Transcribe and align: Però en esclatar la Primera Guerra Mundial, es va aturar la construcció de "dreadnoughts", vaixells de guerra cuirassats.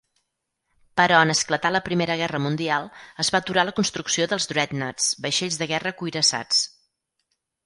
Però 1.01 1.17
en 1.25 1.33
esclatar 1.33 1.69
la 1.75 1.81
Primera 1.89 2.15
Guerra 2.21 2.39
Mundial, 2.45 2.89
es 3.25 3.31
va 3.35 3.43
aturar 3.43 3.67
la 3.69 3.75
construcció 3.81 4.27
de 4.33 4.41
"dreadnoughts", 4.53 5.11
vaixells 5.27 5.61
de 5.63 5.69
guerra 5.75 5.95
cuirassats. 6.03 6.65